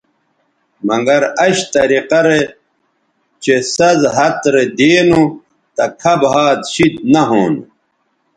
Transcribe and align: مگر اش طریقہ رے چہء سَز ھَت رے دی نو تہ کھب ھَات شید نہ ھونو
مگر 0.87 1.21
اش 1.45 1.57
طریقہ 1.73 2.19
رے 2.27 2.41
چہء 3.43 3.61
سَز 3.75 3.99
ھَت 4.15 4.41
رے 4.53 4.63
دی 4.77 4.93
نو 5.07 5.21
تہ 5.75 5.85
کھب 5.99 6.19
ھَات 6.31 6.59
شید 6.71 6.93
نہ 7.13 7.21
ھونو 7.29 7.61